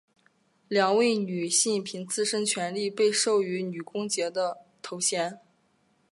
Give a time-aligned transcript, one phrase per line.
[0.67, 5.39] 两位女性凭自身权利被授予女公爵的头衔。